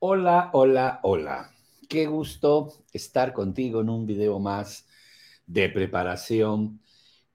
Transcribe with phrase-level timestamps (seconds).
[0.00, 1.50] Hola, hola, hola.
[1.88, 4.86] Qué gusto estar contigo en un video más
[5.44, 6.80] de preparación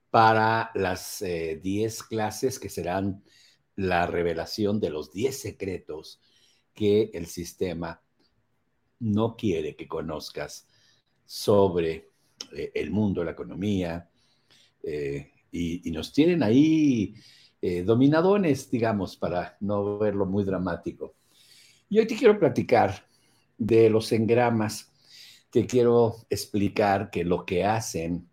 [0.08, 3.22] para las 10 eh, clases que serán
[3.76, 6.22] la revelación de los 10 secretos
[6.72, 8.00] que el sistema
[9.00, 10.66] no quiere que conozcas
[11.26, 12.12] sobre
[12.56, 14.08] eh, el mundo, la economía,
[14.82, 17.14] eh, y, nos tienen ahí
[17.84, 21.14] dominadones, digamos, para no verlo muy dramático.
[21.94, 23.06] Y hoy te quiero platicar
[23.56, 24.92] de los engramas.
[25.48, 28.28] Te quiero explicar que lo que hacen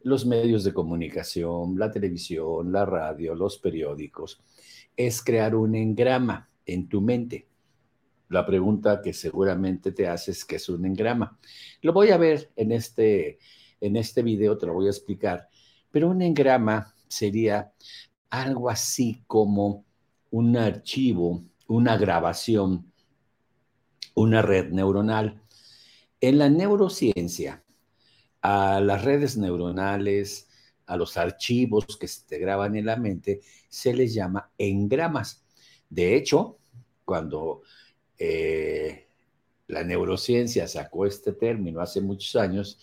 [0.00, 4.42] los medios de comunicación, la televisión, la radio, los periódicos,
[4.96, 7.46] es crear un engrama en tu mente.
[8.30, 11.38] La pregunta que seguramente te haces es qué es un engrama.
[11.82, 13.38] Lo voy a ver en este,
[13.78, 15.50] en este video, te lo voy a explicar.
[15.90, 17.74] Pero un engrama sería
[18.30, 19.84] algo así como
[20.30, 22.92] un archivo una grabación,
[24.14, 25.42] una red neuronal.
[26.20, 27.62] En la neurociencia,
[28.42, 30.48] a las redes neuronales,
[30.86, 35.44] a los archivos que se graban en la mente, se les llama engramas.
[35.90, 36.58] De hecho,
[37.04, 37.62] cuando
[38.18, 39.06] eh,
[39.68, 42.78] la neurociencia sacó este término hace muchos años,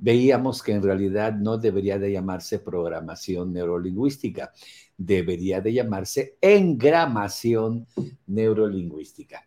[0.00, 4.52] veíamos que en realidad no debería de llamarse programación neurolingüística,
[4.96, 7.86] debería de llamarse engramación
[8.26, 9.46] neurolingüística.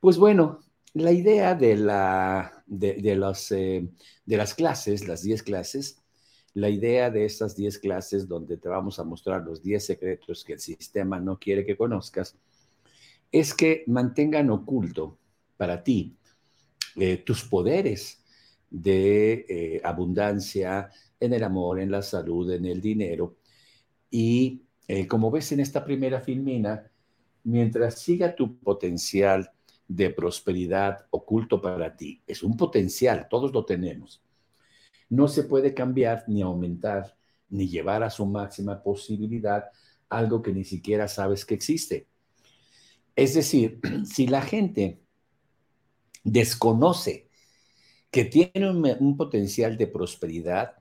[0.00, 0.60] Pues bueno,
[0.94, 3.88] la idea de, la, de, los, eh,
[4.24, 5.98] de las clases, las 10 clases,
[6.54, 10.54] la idea de estas 10 clases donde te vamos a mostrar los 10 secretos que
[10.54, 12.36] el sistema no quiere que conozcas,
[13.32, 15.18] es que mantengan oculto
[15.56, 16.14] para ti
[16.96, 18.21] eh, tus poderes
[18.72, 20.88] de eh, abundancia
[21.20, 23.36] en el amor, en la salud, en el dinero.
[24.10, 26.90] Y eh, como ves en esta primera filmina,
[27.44, 29.50] mientras siga tu potencial
[29.86, 34.22] de prosperidad oculto para ti, es un potencial, todos lo tenemos.
[35.10, 37.14] No se puede cambiar ni aumentar
[37.50, 39.64] ni llevar a su máxima posibilidad
[40.08, 42.08] algo que ni siquiera sabes que existe.
[43.14, 45.02] Es decir, si la gente
[46.24, 47.28] desconoce
[48.12, 50.74] que tiene un, potencial de prosperidad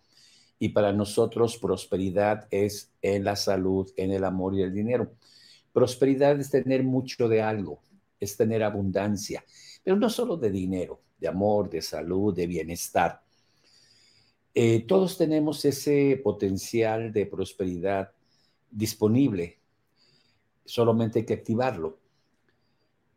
[0.59, 5.13] y para nosotros prosperidad es en la salud, en el amor y el dinero.
[5.71, 7.81] Prosperidad es tener mucho de algo,
[8.19, 9.45] es tener abundancia,
[9.81, 13.23] pero no solo de dinero, de amor, de salud, de bienestar.
[14.53, 18.11] Eh, todos tenemos ese potencial de prosperidad
[18.69, 19.57] disponible,
[20.65, 21.97] solamente hay que activarlo.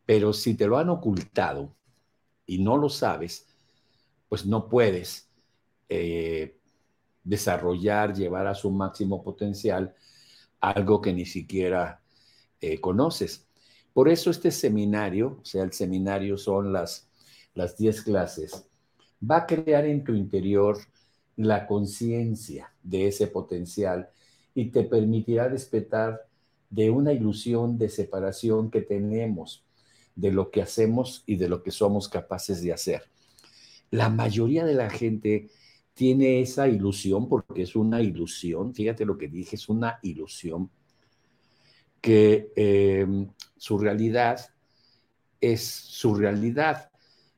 [0.06, 1.74] Pero si te lo han ocultado
[2.46, 3.48] y no lo sabes,
[4.34, 5.28] pues no puedes
[5.88, 6.58] eh,
[7.22, 9.94] desarrollar, llevar a su máximo potencial
[10.58, 12.02] algo que ni siquiera
[12.60, 13.46] eh, conoces.
[13.92, 17.08] Por eso este seminario, o sea, el seminario son las,
[17.54, 18.68] las 10 clases,
[19.22, 20.78] va a crear en tu interior
[21.36, 24.10] la conciencia de ese potencial
[24.52, 26.26] y te permitirá despertar
[26.70, 29.64] de una ilusión de separación que tenemos
[30.16, 33.13] de lo que hacemos y de lo que somos capaces de hacer.
[33.94, 35.50] La mayoría de la gente
[35.94, 40.68] tiene esa ilusión, porque es una ilusión, fíjate lo que dije, es una ilusión,
[42.00, 44.40] que em, su realidad
[45.40, 46.90] es su realidad,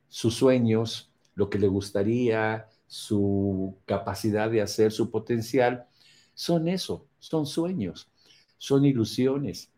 [0.09, 5.85] sus sueños, lo que le gustaría, su capacidad de hacer, su potencial,
[6.33, 8.09] son eso, son sueños,
[8.57, 9.69] son ilusiones.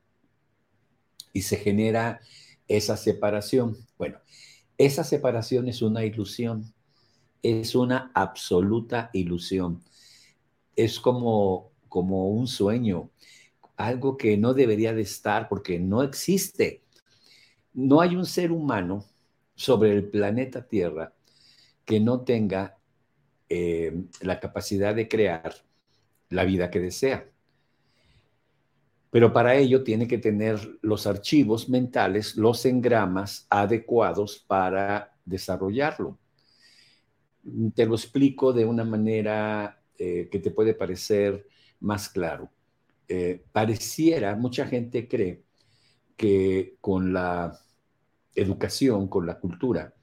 [1.33, 2.21] Y se genera
[2.69, 3.75] esa separación.
[3.97, 4.19] Bueno,
[4.79, 6.73] esa separación es una ilusión,
[7.43, 9.83] es una absoluta ilusión.
[10.75, 13.11] Es como, como un sueño,
[13.75, 16.81] algo que no debería de estar porque no existe.
[17.73, 19.03] No hay un ser humano
[19.53, 21.13] sobre el planeta Tierra
[21.83, 22.77] que no tenga
[23.49, 25.55] eh, la capacidad de crear
[26.29, 27.29] la vida que desea
[29.09, 36.19] pero para ello tiene que tener los archivos mentales, los engramas adecuados para desarrollarlo.
[37.73, 41.47] Te lo explico de una manera eh, que te puede parecer
[41.79, 42.51] más claro.
[43.07, 45.43] Eh, pareciera, mucha gente cree
[46.15, 47.59] que con la
[48.35, 49.93] educación, con la cultura,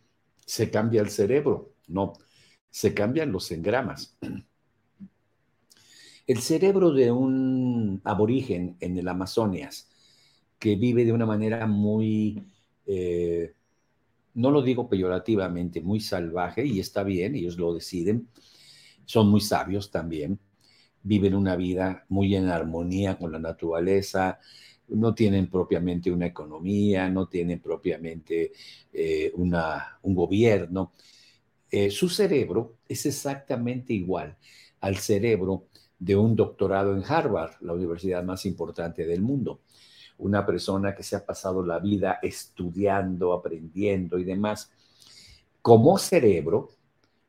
[0.45, 1.75] se cambia el cerebro.
[1.89, 2.15] No,
[2.71, 4.19] se cambian los engramas.
[6.27, 9.89] El cerebro de un aborigen en el Amazonas,
[10.59, 12.43] que vive de una manera muy,
[12.87, 13.55] eh,
[14.35, 18.29] no lo digo peyorativamente, muy salvaje, y está bien, ellos lo deciden,
[19.05, 20.41] son muy sabios también,
[21.03, 24.41] viven una vida muy en armonía con la naturaleza,
[24.89, 28.53] no tienen propiamente una economía, no tienen propiamente
[28.93, 30.93] eh, una, un gobierno.
[31.71, 34.37] Eh, su cerebro es exactamente igual
[34.81, 35.67] al cerebro
[35.99, 39.61] de un doctorado en Harvard, la universidad más importante del mundo.
[40.19, 44.71] Una persona que se ha pasado la vida estudiando, aprendiendo y demás.
[45.63, 46.71] Como cerebro,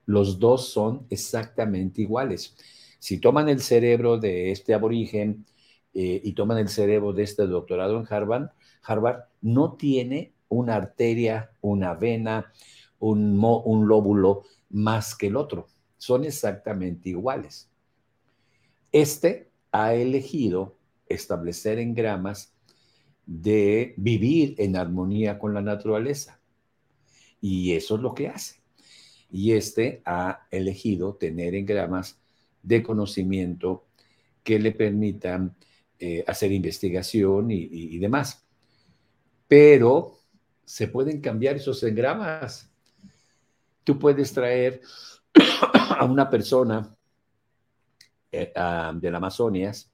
[0.06, 2.56] los dos son exactamente iguales.
[3.00, 5.46] Si toman el cerebro de este aborigen
[5.94, 8.50] eh, y toman el cerebro de este doctorado en Harvard,
[8.84, 12.52] Harvard no tiene una arteria, una vena,
[13.00, 15.68] un, un lóbulo más que el otro.
[15.98, 17.69] Son exactamente iguales.
[18.92, 22.54] Este ha elegido establecer engramas
[23.25, 26.39] de vivir en armonía con la naturaleza.
[27.42, 28.62] Y eso es lo que hace.
[29.30, 32.19] Y este ha elegido tener engramas
[32.63, 33.86] de conocimiento
[34.44, 35.56] que le permitan
[36.00, 38.45] eh, hacer investigación y demás.
[39.48, 40.18] Pero
[40.68, 42.69] se pueden cambiar esos engramas.
[43.83, 44.81] Tú puedes traer
[45.98, 46.96] a una persona
[48.44, 48.54] eh,
[48.95, 49.92] de la Amazonias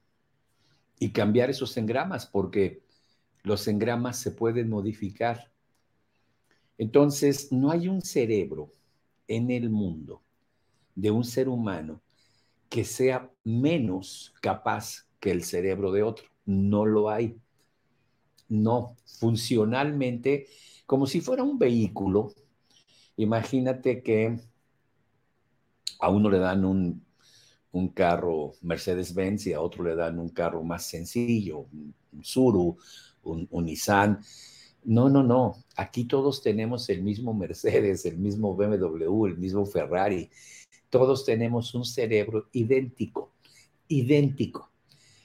[0.98, 2.82] y cambiar esos engramas, porque
[3.42, 5.50] los engramas se pueden modificar.
[6.78, 8.72] Entonces, no hay un cerebro
[9.28, 10.22] en el mundo
[10.94, 12.00] de un ser humano
[12.68, 16.26] que sea menos capaz que el cerebro de otro.
[16.44, 17.38] No lo hay.
[18.48, 20.46] No, funcionalmente,
[20.86, 22.32] como si fuera un vehículo,
[23.16, 24.38] imagínate que
[26.00, 27.04] a uno le dan un,
[27.88, 32.76] carro Mercedes-Benz y a otro le dan un carro más sencillo, un, Suru,
[33.24, 34.20] un, un, Nissan.
[34.84, 35.64] No, no, no.
[35.76, 40.30] Aquí todos tenemos el mismo Mercedes, el mismo BMW, el mismo Ferrari.
[40.88, 43.32] Todos tenemos un cerebro idéntico,
[43.88, 44.70] idéntico.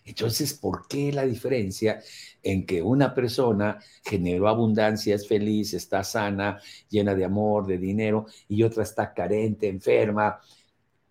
[0.09, 2.01] Entonces, ¿por qué la diferencia
[2.41, 6.59] en que una persona generó abundancia, es feliz, está sana,
[6.89, 10.39] llena de amor, de dinero, y otra está carente, enferma,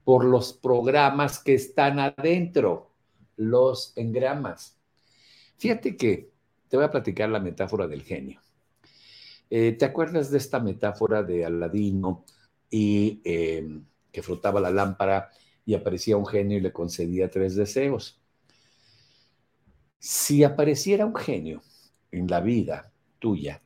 [0.08, 2.94] por los programas que están adentro,
[3.37, 4.78] los engramas.
[5.58, 6.31] Fíjate que
[6.66, 8.40] te voy a platicar la metáfora del genio.
[9.50, 12.25] Eh, ¿Te acuerdas de esta metáfora de Aladino
[12.70, 13.69] y eh,
[14.10, 15.28] que frotaba la lámpara
[15.66, 18.19] y aparecía un genio y le concedía tres deseos?
[19.99, 21.61] Si apareciera un genio
[22.12, 23.61] en la vida tuya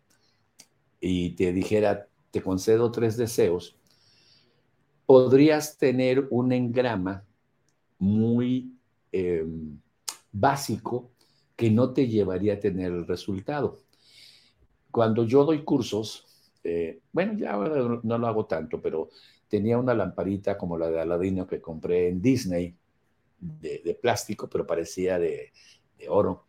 [0.98, 3.76] y te dijera, te concedo tres deseos,
[5.06, 7.24] podrías tener un engrama
[7.98, 8.72] muy
[9.12, 9.78] em,
[10.32, 11.10] básico
[11.56, 13.78] que no te llevaría a tener el resultado.
[14.90, 16.26] Cuando yo doy cursos,
[16.64, 17.52] eh, bueno, ya
[18.02, 19.10] no lo hago tanto, pero
[19.48, 22.74] tenía una lamparita como la de Aladino que compré en Disney,
[23.38, 25.52] de, plástico, pero parecía de,
[25.98, 26.46] de oro.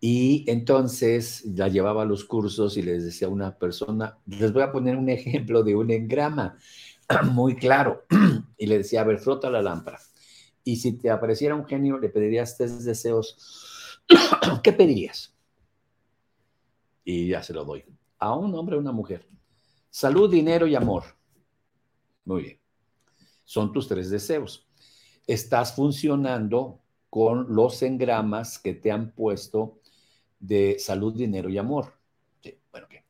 [0.00, 4.62] Y entonces la llevaba a los cursos y les decía a una persona, les voy
[4.62, 6.56] a poner un ejemplo de un engrama
[7.32, 8.04] muy claro.
[8.60, 10.00] Y le decía, a ver, frota la lámpara.
[10.64, 13.36] Y si te apareciera un genio, le pedirías tres deseos.
[14.64, 15.32] ¿Qué pedirías?
[17.04, 17.84] Y ya se lo doy.
[18.18, 19.28] A un hombre o una mujer.
[19.90, 21.04] Salud, dinero y amor.
[22.24, 22.60] Muy bien.
[23.44, 24.68] Son tus tres deseos.
[25.26, 29.77] Estás funcionando con los engramas que te han puesto
[30.38, 31.92] de salud, dinero y amor.
[32.72, 33.04] bueno, ¿qué?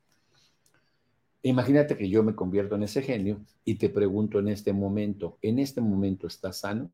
[1.43, 5.59] Imagínate que yo me convierto en ese genio y te pregunto en este momento, ¿en
[5.59, 6.91] este momento estás sano?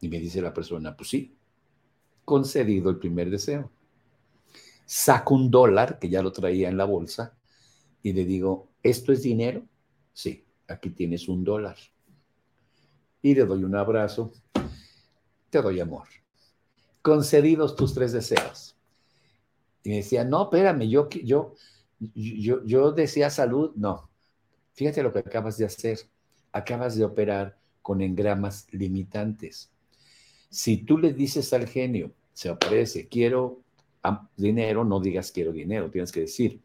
[0.00, 1.36] Y me dice la persona, pues sí,
[2.24, 3.70] concedido el primer deseo.
[4.86, 7.36] Saco un dólar que ya lo traía en la bolsa
[8.02, 9.66] y le digo, ¿esto es dinero?
[10.12, 11.76] Sí, aquí tienes un dólar.
[13.22, 14.32] Y le doy un abrazo,
[15.50, 16.06] te doy amor.
[17.02, 18.73] Concedidos tus tres deseos.
[19.84, 21.54] Y me decía, no, espérame, yo, yo,
[22.00, 23.72] yo, yo decía salud.
[23.76, 24.08] No,
[24.72, 26.00] fíjate lo que acabas de hacer.
[26.52, 29.70] Acabas de operar con engramas limitantes.
[30.48, 33.60] Si tú le dices al genio, se aparece, quiero
[34.36, 36.60] dinero, no digas quiero dinero, tienes que decir,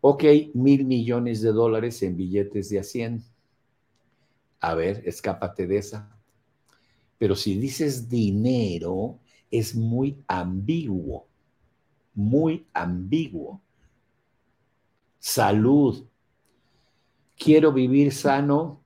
[0.00, 0.24] ok,
[0.54, 3.24] mil millones de dólares en billetes de a 100.
[4.60, 6.16] A ver, escápate de esa.
[7.18, 9.18] Pero si dices dinero,
[9.50, 11.28] es muy ambiguo
[12.14, 13.60] muy ambiguo.
[15.18, 16.06] Salud.
[17.36, 18.84] Quiero vivir sano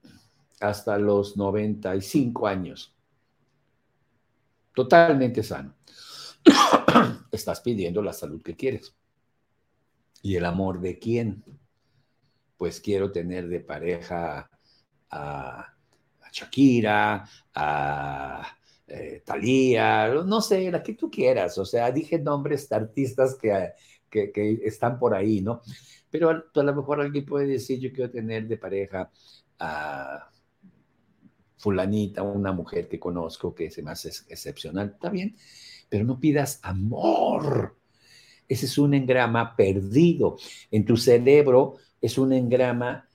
[0.60, 2.94] hasta los 95 años.
[4.74, 5.74] Totalmente sano.
[7.32, 8.94] Estás pidiendo la salud que quieres.
[10.22, 11.44] ¿Y el amor de quién?
[12.56, 14.50] Pues quiero tener de pareja
[15.10, 15.74] a,
[16.32, 18.57] Shakira, a
[18.88, 21.58] eh, Talía, no sé, la que tú quieras.
[21.58, 23.72] O sea, dije nombres de artistas que,
[24.10, 25.60] que, están por ahí, ¿no?
[26.10, 29.10] Pero a, lo mejor alguien puede decir, yo quiero tener de pareja
[29.58, 30.30] a
[31.58, 35.36] fulanita, una mujer que conozco que me hace excepcional, está bien,
[35.88, 37.76] pero no pidas amor.
[38.48, 40.36] Ese es un engrama perdido.
[40.70, 43.07] En tu cerebro es un engrama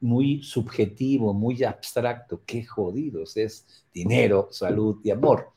[0.00, 2.42] muy subjetivo, muy abstracto.
[2.44, 5.52] Qué jodidos es dinero, salud y amor.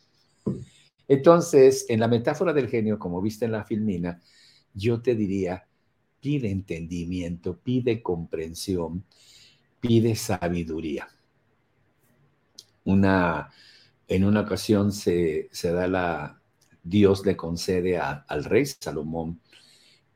[1.08, 4.22] Entonces, en la metáfora del genio, como viste en la filmina,
[4.74, 5.68] yo te diría,
[6.20, 9.04] pide entendimiento, pide comprensión,
[9.80, 11.08] pide sabiduría.
[12.86, 13.50] Una,
[14.08, 16.42] en una ocasión se, da la,
[16.84, 19.40] Dios le concede al rey Salomón,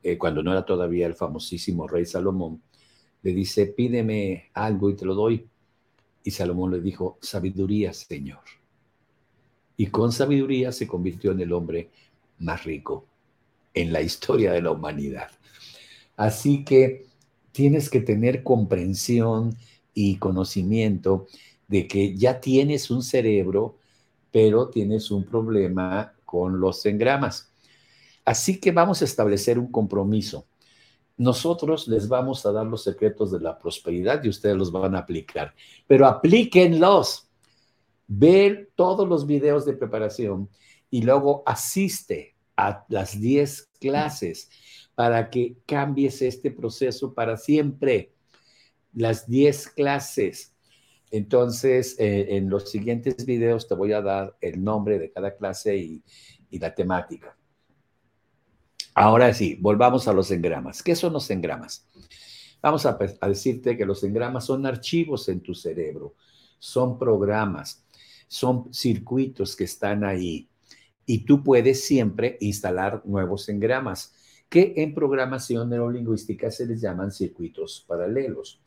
[0.01, 2.62] eh, cuando no era todavía el famosísimo rey Salomón,
[3.24, 5.48] le dice, pídeme algo y te lo doy.
[6.24, 8.44] Y Salomón le dijo, sabiduría, Señor.
[9.75, 11.89] Y con sabiduría se convirtió en el hombre
[12.39, 13.08] más rico
[13.74, 15.32] en la historia de la humanidad.
[16.15, 17.08] Así que
[17.51, 19.56] tienes que tener comprensión
[19.94, 21.27] y conocimiento
[21.68, 23.77] de que ya tienes un cerebro,
[24.32, 27.51] pero tienes un problema con los engramas.
[28.25, 30.46] Así que vamos a establecer un compromiso.
[31.17, 35.00] Nosotros les vamos a dar los secretos de la prosperidad y ustedes los van a
[35.00, 35.53] aplicar,
[35.88, 37.29] pero aplíquenlos.
[38.08, 40.50] Ver todos los videos de preparación
[40.89, 44.50] y luego asiste a las 10 clases
[44.96, 48.13] para que cambies este proceso para siempre.
[48.93, 50.53] Las 10 clases.
[51.10, 55.75] Entonces, eh, en los siguientes videos te voy a dar el nombre de cada clase
[55.77, 56.03] y,
[56.60, 57.36] la temática.
[58.96, 60.84] Ahora sí, volvamos a los engramas.
[60.84, 61.88] ¿Qué son los engramas?
[62.62, 66.16] Vamos a, a, decirte que los engramas son archivos en tu cerebro,
[66.60, 67.84] son programas,
[68.28, 70.48] son circuitos que están ahí
[71.06, 74.14] y tú puedes siempre instalar nuevos engramas
[74.48, 78.62] que en programación neurolingüística se les llaman circuitos paralelos.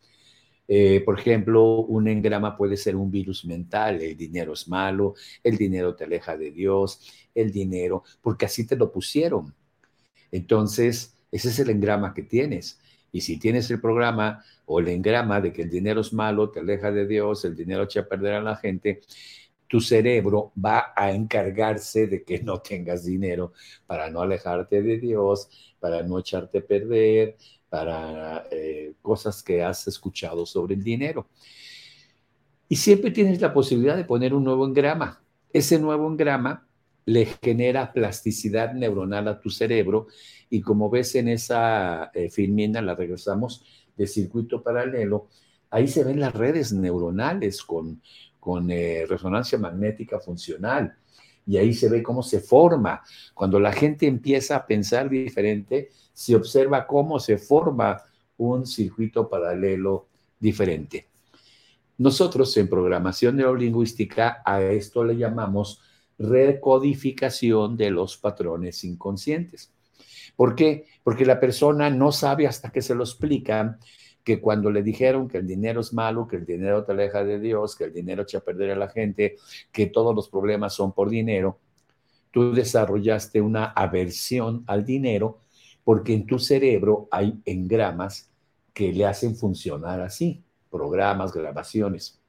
[0.68, 5.14] Eh, por ejemplo, un engrama puede ser un virus mental, el dinero es malo,
[5.44, 7.00] el dinero te aleja de Dios,
[7.34, 9.54] el dinero, porque así te lo pusieron.
[10.32, 12.78] Entonces, ese es el engrama que tienes.
[13.12, 16.60] Y si tienes el programa o el engrama de que el dinero es malo, te
[16.60, 19.00] aleja de Dios, el dinero echa a perder a la gente,
[19.68, 23.52] tu cerebro va a encargarse de que no tengas dinero
[23.86, 25.48] para no alejarte de Dios,
[25.80, 27.36] para no echarte a perder,
[27.68, 31.26] para eh, cosas que has escuchado sobre el dinero.
[32.68, 35.20] Y siempre tienes la posibilidad de poner un nuevo engrama.
[35.52, 36.65] Ese nuevo engrama
[37.06, 40.08] le genera plasticidad neuronal a tu cerebro
[40.50, 43.64] y como ves en esa eh, filmina, la regresamos,
[43.96, 45.28] de circuito paralelo,
[45.70, 48.02] ahí se ven las redes neuronales con
[48.46, 50.96] con eh, resonancia magnética funcional.
[51.48, 53.02] Y ahí se ve cómo se forma.
[53.34, 58.04] Cuando la gente empieza a pensar diferente, se observa cómo se forma
[58.36, 60.06] un circuito paralelo
[60.38, 61.08] diferente.
[61.98, 65.82] Nosotros en programación neurolingüística a esto le llamamos
[66.18, 69.72] recodificación de los patrones inconscientes.
[70.34, 70.86] ¿Por qué?
[71.02, 73.78] Porque la persona no sabe hasta que se lo explican
[74.22, 77.38] que cuando le dijeron que el dinero es malo, que el dinero te aleja de
[77.38, 79.36] Dios, que el dinero echa a perder a la gente,
[79.70, 81.60] que todos los problemas son por dinero,
[82.32, 85.38] tú desarrollaste una aversión al dinero
[85.84, 88.28] porque en tu cerebro hay engramas
[88.74, 92.20] que le hacen funcionar así, programas, grabaciones.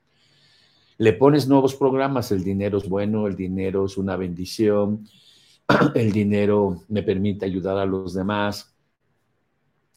[0.97, 5.07] Le pones nuevos programas, el dinero es bueno, el dinero es una bendición,
[5.95, 8.75] el dinero me permite ayudar a los demás,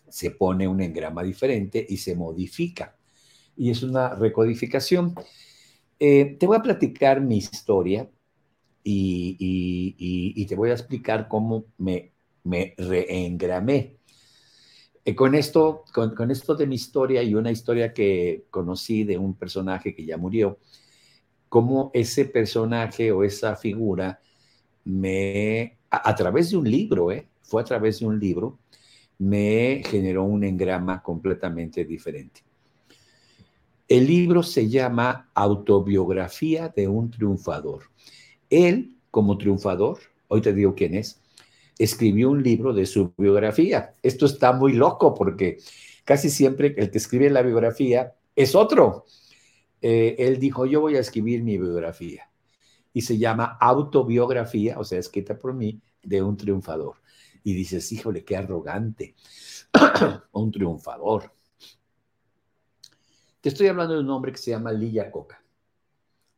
[0.08, 2.96] se pone un engrama diferente y se modifica.
[3.56, 5.14] Y es una recodificación.
[5.98, 8.08] Eh, te voy a platicar mi historia
[8.82, 12.12] y, te voy a explicar cómo me,
[12.44, 13.96] me reengramé.
[15.04, 19.34] Eh, con, esto, con, esto de mi historia y una historia que conocí de un
[19.34, 20.58] personaje que ya murió,
[21.50, 24.20] cómo ese personaje o esa figura
[24.84, 27.28] me, a, través de un libro, ¿eh?
[27.42, 28.58] fue a través de un libro,
[29.18, 32.42] me generó un engrama completamente diferente.
[33.88, 37.82] El libro se llama Autobiografía de un triunfador.
[38.48, 41.20] Él, como triunfador, hoy te digo quién es,
[41.78, 43.96] escribió un libro de su biografía.
[44.04, 45.58] Esto está muy loco porque
[46.04, 49.06] casi siempre el que escribe la biografía es otro.
[49.82, 52.30] Eh, él dijo, yo voy a escribir mi biografía.
[52.92, 56.96] Y se llama Autobiografía, o sea, escrita por mí, de un triunfador
[57.42, 59.14] y dices, híjole, qué arrogante,
[60.32, 61.32] un triunfador.
[63.40, 65.42] Te estoy hablando de un hombre que se llama Lilla Coca,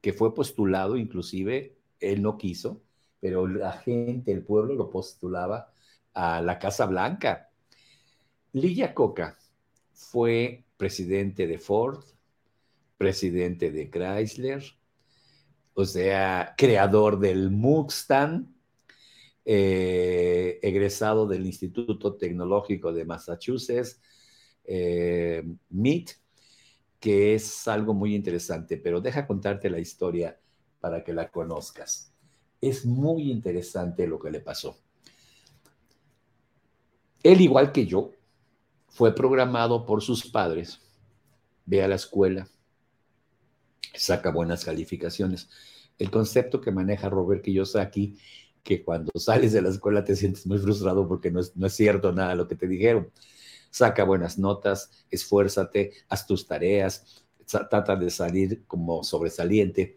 [0.00, 2.82] que fue postulado inclusive él no quiso,
[3.20, 5.72] pero la gente, el pueblo lo postulaba
[6.14, 7.50] a la Casa Blanca.
[8.52, 9.38] Lilla Coca
[9.92, 12.02] fue presidente de Ford,
[13.02, 14.62] presidente de Chrysler,
[15.74, 18.46] o sea, creador del Mustang,
[19.44, 24.00] eh, egresado del Instituto Tecnológico de Massachusetts,
[24.62, 26.12] eh, MIT,
[27.00, 30.38] que es algo muy interesante, pero deja contarte la historia
[30.78, 32.14] para que la conozcas.
[32.60, 34.78] Es muy interesante lo que le pasó.
[37.24, 38.12] Él, igual que yo,
[38.86, 40.78] fue programado por sus padres,
[41.66, 42.46] ve a la escuela,
[43.94, 45.48] saca buenas calificaciones.
[45.98, 48.18] El concepto que maneja Robert Kiyosaki,
[48.62, 51.74] que cuando sales de la escuela te sientes muy frustrado porque no es, no es
[51.74, 53.10] cierto nada lo que te dijeron.
[53.70, 59.96] Saca buenas notas, esfuérzate, haz tus tareas, trata de salir como sobresaliente.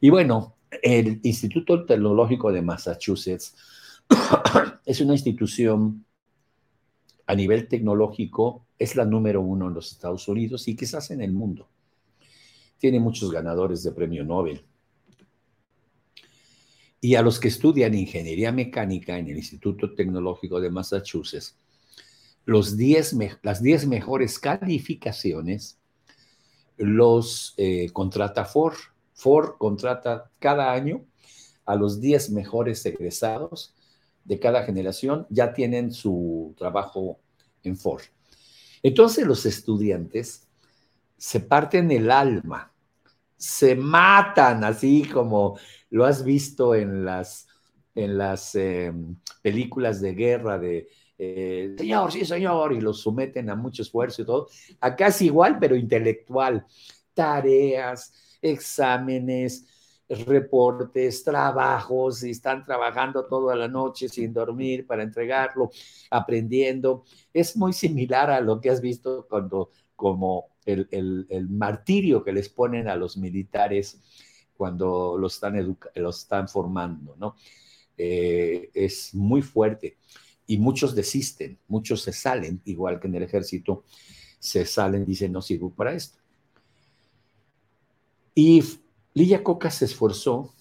[0.00, 3.56] Y bueno, el Instituto Tecnológico de Massachusetts
[4.84, 6.04] es una institución
[7.26, 11.32] a nivel tecnológico, es la número uno en los Estados Unidos y quizás en el
[11.32, 11.68] mundo.
[12.80, 14.64] Tiene muchos ganadores de premio Nobel.
[17.00, 21.56] Y a los que estudian ingeniería mecánica en el Instituto Tecnológico de Massachusetts,
[22.46, 22.76] los
[23.42, 25.78] las 10 mejores calificaciones
[26.78, 28.76] los eh, contrata Ford.
[29.12, 31.04] Ford contrata cada año
[31.66, 33.74] a los 10 mejores egresados
[34.24, 37.20] de cada generación, ya tienen su trabajo
[37.62, 38.02] en Ford.
[38.82, 40.48] Entonces los estudiantes
[41.18, 42.69] se parten el alma,
[43.40, 47.48] se matan así como lo has visto en las,
[47.94, 50.88] en las em, películas de guerra de
[51.22, 54.48] eh, señor, sí, señor, y los someten a mucho esfuerzo y todo.
[54.80, 56.64] Acá es igual, pero intelectual.
[57.12, 59.66] Tareas, exámenes,
[60.08, 65.70] reportes, trabajos, y están trabajando toda la noche sin dormir para entregarlo,
[66.10, 67.04] aprendiendo.
[67.34, 72.88] Es muy similar a lo que has visto cuando, como el, martirio que les ponen
[72.88, 74.00] a los militares
[74.56, 77.36] cuando los están, los están formando, ¿no?
[77.96, 79.98] Eh, es muy fuerte
[80.46, 83.84] y muchos desisten, muchos se salen, igual que en el ejército,
[84.38, 86.18] se salen, dicen, no sirvo para esto.
[88.34, 88.64] Y
[89.14, 90.54] Lilla Coca se esforzó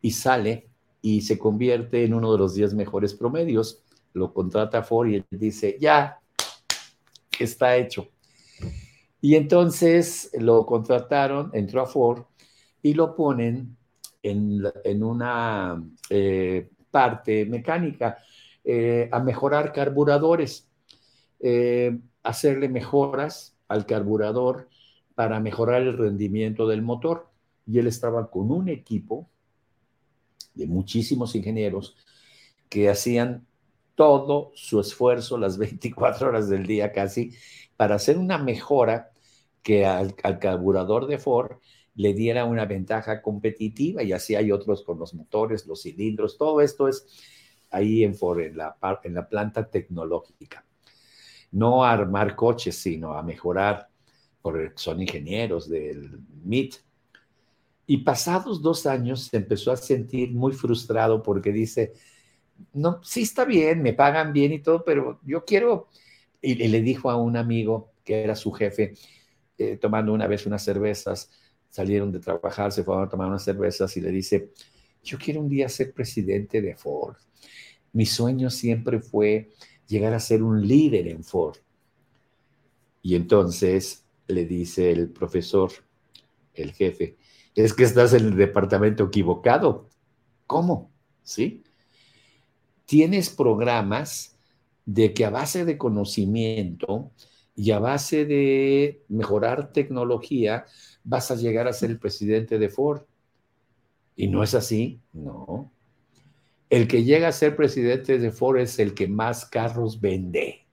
[0.00, 0.70] y sale
[1.02, 3.82] y se convierte en uno de los 10 mejores promedios.
[4.12, 6.20] Lo contrata Ford y él dice, ya,
[7.38, 8.08] está hecho.
[9.20, 12.24] Y entonces lo contrataron, entró a Ford
[12.82, 13.76] y lo ponen
[14.22, 18.18] en, una eh, parte mecánica
[18.64, 20.68] eh, a mejorar carburadores,
[21.40, 24.68] eh, hacerle mejoras al carburador
[25.14, 27.28] para mejorar el rendimiento del motor.
[27.66, 29.28] Y él estaba con un equipo
[30.54, 31.96] de muchísimos ingenieros
[32.68, 33.46] que hacían
[33.96, 37.32] todo su esfuerzo las 24 horas del día casi
[37.76, 39.10] para hacer una mejora
[39.62, 41.56] que al, al, carburador de Ford
[41.96, 46.60] le diera una ventaja competitiva y así hay otros con los motores, los cilindros, todo
[46.60, 47.06] esto es
[47.70, 50.64] ahí en Ford, en la, en la planta tecnológica.
[51.52, 53.88] No a armar coches, sino a mejorar,
[54.42, 56.76] porque son ingenieros del MIT.
[57.86, 61.94] Y pasados dos años se empezó a sentir muy frustrado porque dice,
[62.72, 65.88] no, sí está bien, me pagan bien y todo, pero yo quiero,
[66.40, 68.94] y, le dijo a un amigo que era su jefe,
[69.58, 71.30] eh, tomando una vez unas cervezas,
[71.70, 74.50] salieron de trabajar, se fueron a tomar unas cervezas y le dice,
[75.02, 77.16] yo quiero un día ser presidente de Ford.
[77.92, 79.50] Mi sueño siempre fue
[79.86, 81.56] llegar a ser un líder en Ford.
[83.02, 85.70] Y entonces le dice el profesor,
[86.54, 87.16] el jefe,
[87.54, 89.88] es que estás en el departamento equivocado.
[90.46, 90.90] ¿Cómo?
[91.22, 91.62] ¿Sí?
[92.86, 94.36] Tienes programas
[94.84, 97.10] de que a base de conocimiento
[97.54, 100.64] y a base de mejorar tecnología
[101.02, 103.02] vas a llegar a ser el presidente de Ford.
[104.14, 105.00] ¿Y no es así?
[105.12, 105.70] No.
[106.70, 110.66] El que llega a ser presidente de Ford es el que más carros vende.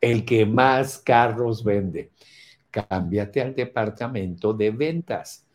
[0.00, 2.10] El que más carros vende.
[2.70, 5.46] Cámbiate al departamento de ventas.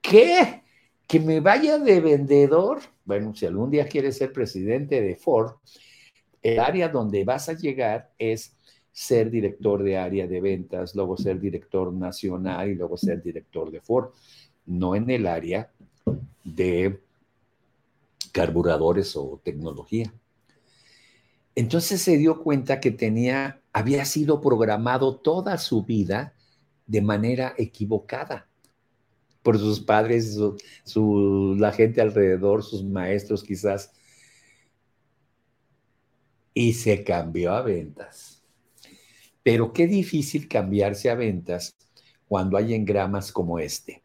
[0.00, 0.62] ¿Qué?
[1.08, 2.80] ¿Que me vaya de vendedor?
[3.06, 5.54] Bueno, si algún día quieres ser presidente de Ford,
[6.42, 8.54] el área donde vas a llegar es
[8.92, 13.80] ser director de área de ventas, luego ser director nacional y luego ser director de
[13.80, 14.10] Ford,
[14.66, 15.72] no en el área
[16.44, 17.00] de
[18.30, 20.12] carburadores o tecnología.
[21.54, 26.34] Entonces se dio cuenta que tenía, había sido programado toda su vida
[26.86, 28.47] de manera equivocada.
[29.48, 30.38] Por sus padres,
[30.84, 33.90] su, la gente alrededor, sus maestros quizás.
[36.52, 38.44] Y se cambió a ventas.
[39.42, 41.74] Pero qué difícil cambiarse a ventas
[42.26, 44.02] cuando hay engramas como este.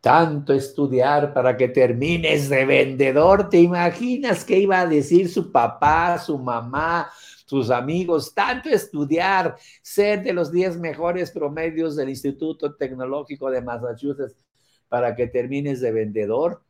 [0.00, 6.18] Tanto estudiar para que termines de vendedor, ¿te imaginas qué iba a decir su papá,
[6.18, 7.10] su mamá,
[7.50, 14.46] sus amigos, tanto estudiar, ser de los 10 mejores promedios del Instituto Tecnológico de Massachusetts
[14.88, 16.62] para que termines de vendedor.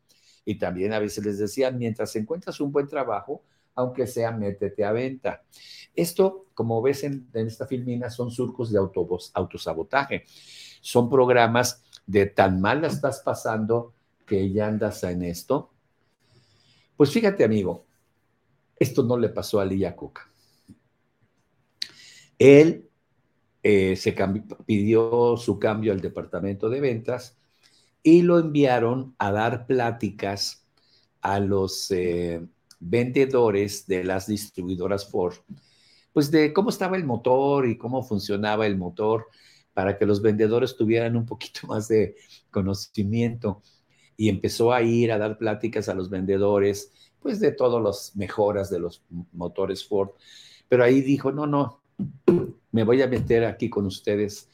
[0.42, 3.42] Y también a veces les decían, mientras encuentras un buen trabajo,
[3.74, 5.42] aunque sea métete a venta.
[5.94, 10.24] Esto, como ves en, esta filmina, son surcos de autobús, autosabotaje.
[10.80, 13.92] Son programas de tan mal la estás pasando
[14.24, 15.74] que ya andas en esto.
[16.96, 17.84] Pues fíjate, amigo,
[18.78, 20.29] esto no le pasó a Lía Coca.
[22.40, 22.88] Él
[23.62, 24.16] eh, se
[24.64, 27.38] pidió su cambio al departamento de ventas
[28.02, 30.66] y lo enviaron a dar pláticas
[31.20, 32.40] a los eh,
[32.80, 35.34] vendedores de las distribuidoras Ford,
[36.14, 39.26] pues de cómo estaba el motor y cómo funcionaba el motor
[39.74, 42.16] para que los vendedores tuvieran un poquito más de
[42.50, 43.62] conocimiento.
[44.16, 48.70] Y empezó a ir a dar pláticas a los vendedores, pues de todas las mejoras
[48.70, 50.10] de los motores Ford.
[50.68, 51.80] Pero ahí dijo, no, no,
[52.72, 54.48] me voy a meter aquí con ustedes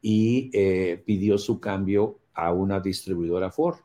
[0.00, 3.78] y eh, pidió su cambio a una distribuidora Ford.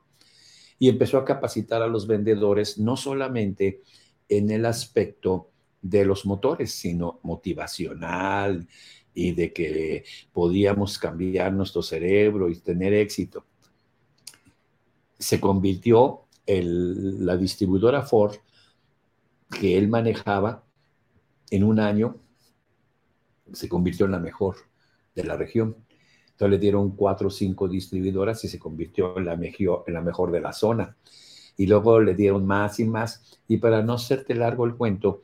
[0.79, 3.81] Y empezó a capacitar a los vendedores no solamente
[4.29, 5.49] en el aspecto
[5.81, 8.67] de los motores, sino motivacional
[9.13, 13.45] y de que podíamos cambiar nuestro cerebro y tener éxito.
[15.19, 18.35] Se convirtió el, la distribuidora Ford
[19.59, 20.63] que él manejaba
[21.51, 22.17] en un año
[23.51, 24.55] se convirtió en la mejor
[25.15, 25.75] de la región.
[26.31, 30.53] Entonces le dieron cuatro o cinco distribuidoras y se convirtió en la, mejor, de la
[30.53, 30.95] zona.
[31.57, 33.39] Y luego le dieron más y más.
[33.47, 35.21] Y para no hacerte largo el cuento,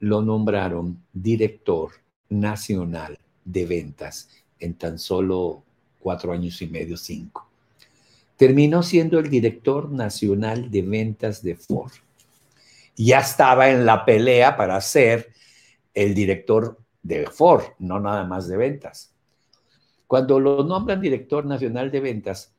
[0.00, 1.92] lo nombraron director
[2.28, 5.62] nacional de ventas en tan solo
[6.00, 7.48] cuatro años y medio, cinco.
[8.36, 11.92] Terminó siendo el director nacional de ventas de Ford.
[12.96, 15.28] Ya estaba en la pelea para ser
[15.94, 19.14] el director de Ford, no nada más de ventas.
[20.06, 22.54] Cuando lo nombran director nacional de ventas,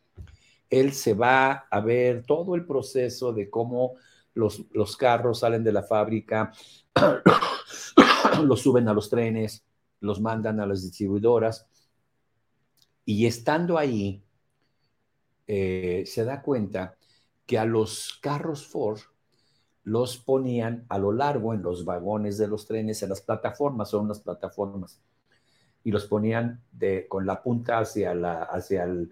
[0.69, 3.95] él se va a ver todo el proceso de cómo
[4.34, 6.51] los, los carros salen de la fábrica,
[8.43, 9.65] los suben a los trenes,
[9.99, 11.67] los mandan a las distribuidoras.
[13.04, 14.23] Y estando ahí,
[15.47, 16.95] eh, se da cuenta
[17.45, 18.99] que a los carros Ford
[19.84, 24.06] los ponían a lo largo en los vagones de los trenes, en las plataformas, son
[24.06, 25.02] unas plataformas,
[25.84, 29.12] y los ponían de, con la punta hacia, la, hacia, el,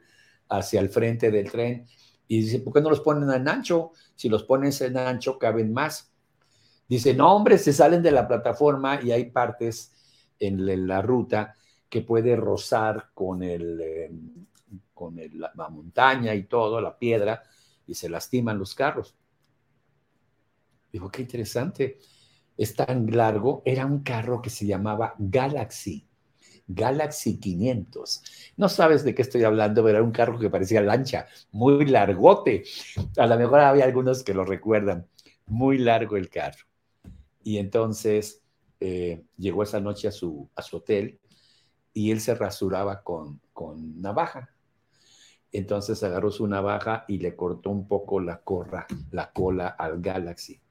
[0.49, 1.88] hacia el frente del tren.
[2.27, 3.91] Y dice, ¿por qué no los ponen en ancho?
[4.15, 6.12] Si los pones en ancho, caben más.
[6.88, 9.91] Dice, no, hombre, se salen de la plataforma y hay partes
[10.39, 11.55] en la ruta
[11.89, 14.12] que puede rozar con, el, eh,
[14.93, 17.41] con la montaña y todo, la piedra,
[17.88, 19.15] y se lastiman los carros.
[20.91, 21.99] Dijo, qué interesante.
[22.58, 23.62] Es tan largo.
[23.65, 26.08] Era un carro que se llamaba Galaxy.
[26.67, 28.54] Galaxy 500.
[28.58, 32.63] No sabes de qué estoy hablando, pero era un carro que parecía lancha, muy largote.
[33.17, 35.08] A lo mejor había algunos que lo recuerdan.
[35.47, 36.65] Muy largo el carro.
[37.43, 38.43] Y entonces
[38.80, 41.19] eh, llegó esa noche a su, a su hotel
[41.91, 44.54] y él se rasuraba con, con navaja.
[45.52, 50.62] Entonces agarró su navaja y le cortó un poco la corra, la cola al Galaxy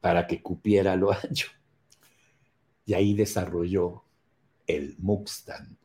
[0.00, 1.48] para que cupiera lo ancho.
[2.84, 4.04] Y ahí desarrolló
[4.66, 5.76] el Mustang.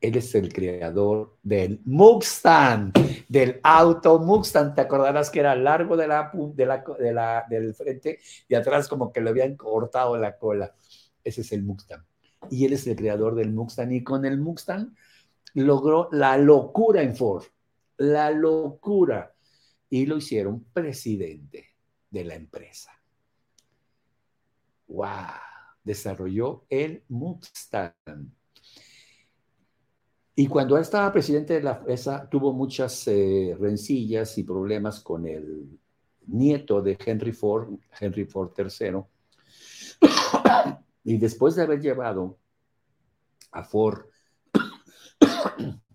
[0.00, 2.92] Él es el creador del Mustang,
[3.26, 4.74] del auto Mustang.
[4.74, 6.30] Te acordarás que era largo de la,
[6.98, 10.74] de la, del frente y atrás como que le habían cortado la cola.
[11.22, 12.04] Ese es el Mustang.
[12.50, 13.92] Y él es el creador del Mustang.
[13.92, 14.94] Y con el Mustang
[15.54, 17.44] logró la locura en Ford.
[17.96, 19.34] La locura.
[19.88, 21.76] Y lo hicieron presidente
[22.10, 22.90] de la empresa.
[24.94, 25.08] ¡Wow!
[25.82, 28.30] Desarrolló el Mustang.
[30.36, 35.80] Y cuando estaba presidente de la FESA, tuvo muchas eh, rencillas y problemas con el
[36.26, 39.02] nieto de Henry Ford, Henry Ford III.
[41.04, 42.38] y después de haber llevado
[43.50, 44.06] a Ford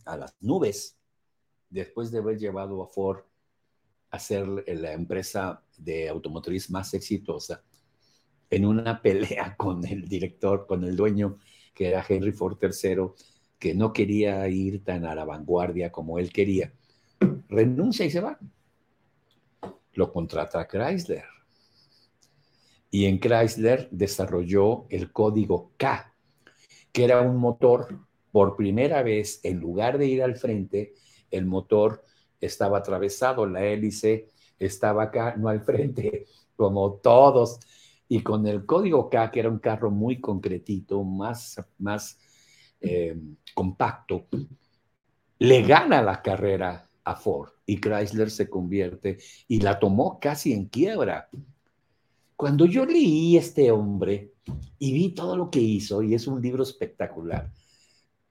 [0.05, 0.97] a las nubes,
[1.69, 3.23] después de haber llevado a Ford
[4.11, 7.63] a ser la empresa de automotriz más exitosa,
[8.49, 11.37] en una pelea con el director, con el dueño,
[11.73, 13.11] que era Henry Ford III,
[13.57, 16.73] que no quería ir tan a la vanguardia como él quería,
[17.49, 18.39] renuncia y se va.
[19.93, 21.25] Lo contrata Chrysler.
[22.91, 26.13] Y en Chrysler desarrolló el código K,
[26.91, 27.99] que era un motor,
[28.31, 30.93] por primera vez, en lugar de ir al frente,
[31.31, 32.03] el motor
[32.39, 37.59] estaba atravesado, la hélice estaba acá, no al frente, como todos.
[38.09, 42.17] Y con el código K, que era un carro muy concretito, más, más
[42.81, 43.15] eh,
[43.53, 44.25] compacto,
[45.37, 50.65] le gana la carrera a Ford y Chrysler se convierte y la tomó casi en
[50.65, 51.29] quiebra.
[52.35, 54.33] Cuando yo leí este hombre
[54.79, 57.51] y vi todo lo que hizo, y es un libro espectacular,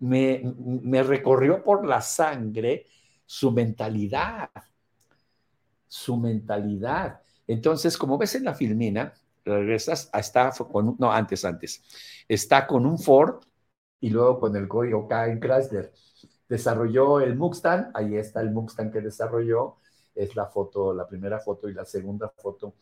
[0.01, 0.43] me,
[0.83, 2.87] me recorrió por la sangre
[3.25, 4.51] su mentalidad,
[5.87, 7.21] su mentalidad.
[7.47, 9.13] Entonces, como ves en la filmina,
[9.45, 11.83] regresas, está con, no, antes, antes,
[12.29, 13.45] está con un Ford
[14.01, 15.93] y luego con el código K en Chrysler.
[16.49, 19.77] Desarrolló el Mustang, ahí está el Mustang que desarrolló,
[20.15, 22.75] es la foto, la primera foto y la segunda foto,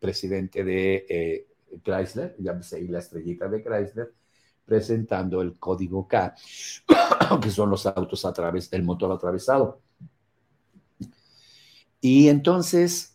[0.00, 1.46] presidente de eh,
[1.82, 4.12] Chrysler, ya y la estrellita de Chrysler,
[4.64, 6.34] presentando el código K,
[7.42, 9.80] que son los autos a través del motor atravesado.
[12.00, 13.13] Y entonces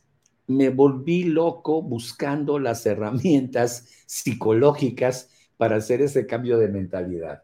[0.50, 7.44] me volví loco buscando las herramientas psicológicas para hacer ese cambio de mentalidad.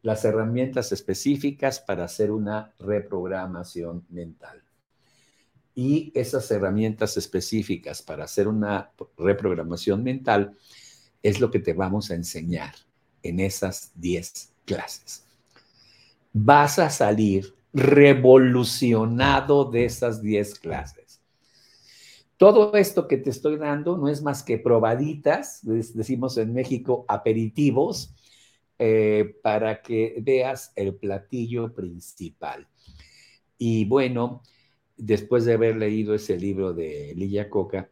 [0.00, 4.62] Las herramientas específicas para hacer una reprogramación mental.
[5.74, 10.56] Y esas herramientas específicas para hacer una reprogramación mental
[11.22, 12.74] es lo que te vamos a enseñar
[13.22, 15.24] en esas 10 clases.
[16.32, 21.03] Vas a salir revolucionado de esas 10 clases.
[22.36, 28.14] Todo esto que te estoy dando no es más que probaditas, decimos en México, aperitivos,
[28.78, 32.66] eh, para que veas el platillo principal.
[33.56, 34.42] Y bueno,
[34.96, 37.88] después de haber leído ese libro de Lilla Coca,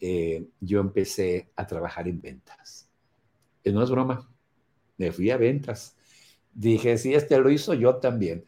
[0.00, 2.88] eh, yo empecé a trabajar en ventas.
[3.64, 4.28] No es broma,
[4.96, 5.96] me fui a ventas.
[6.52, 8.44] Dije, si este lo hizo, yo también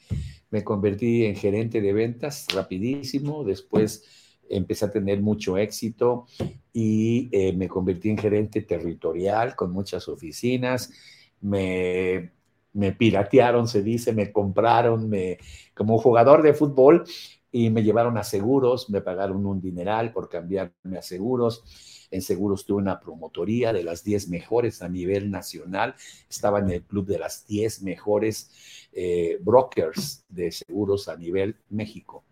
[0.50, 6.26] me convertí en gerente de ventas rapidísimo, después empecé a tener mucho éxito
[6.72, 10.92] y eh, me convertí en gerente territorial con muchas oficinas,
[11.40, 12.32] me,
[12.72, 15.38] me piratearon, se dice, me compraron me,
[15.74, 17.04] como jugador de fútbol
[17.50, 21.64] y me llevaron a seguros, me pagaron un dineral por cambiarme a seguros
[22.10, 25.94] en seguros tuve una promotoría de las 10 mejores a nivel nacional.
[26.28, 28.50] Estaba en el club de las 10 mejores
[28.92, 32.24] eh, brokers de seguros a nivel México.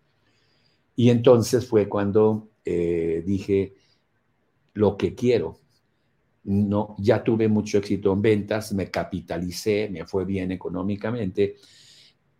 [0.95, 3.75] Y entonces fue cuando eh, dije
[4.73, 5.59] lo que quiero.
[6.43, 11.55] No, ya tuve mucho éxito en ventas, me capitalicé, me fue bien económicamente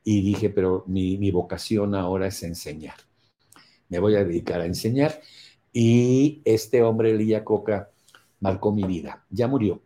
[0.03, 2.95] y dije, pero mi, mi vocación ahora es enseñar.
[3.89, 5.19] Me voy a dedicar a enseñar
[5.73, 7.91] y este hombre, Lilla Coca,
[8.39, 9.25] marcó mi vida.
[9.29, 9.81] Ya murió.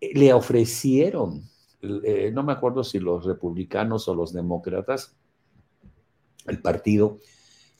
[0.00, 1.42] Le ofrecieron,
[1.82, 5.14] eh, no me acuerdo si los republicanos o los demócratas,
[6.46, 7.18] el partido,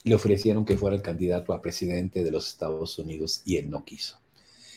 [0.03, 3.85] le ofrecieron que fuera el candidato a presidente de los Estados Unidos y él no
[3.85, 4.19] quiso.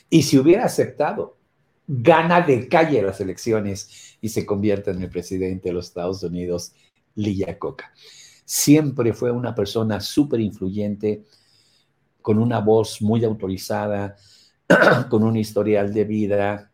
[0.09, 1.37] Y si hubiera aceptado,
[1.87, 6.73] gana de calle las elecciones y se convierte en el presidente de los Estados Unidos,
[7.15, 7.93] Lilla Coca.
[8.45, 11.25] Siempre fue una persona súper influyente,
[12.23, 14.17] con una voz muy autorizada,
[15.11, 16.73] con un historial de vida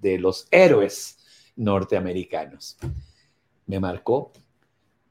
[0.00, 1.18] de los héroes
[1.56, 2.76] norteamericanos.
[3.66, 4.32] Me marcó.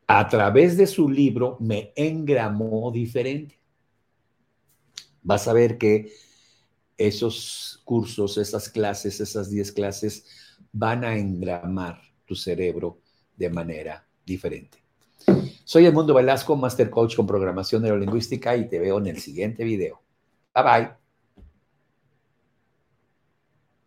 [0.07, 3.59] A través de su libro me engramó diferente.
[5.21, 6.13] Vas a ver que
[6.97, 10.25] esos cursos, esas clases, esas 10 clases
[10.71, 13.01] van a engramar tu cerebro
[13.35, 14.79] de manera diferente.
[15.65, 20.01] Soy Edmundo Velasco, Master Coach con Programación Neurolingüística y te veo en el siguiente video.
[20.55, 21.06] Bye bye.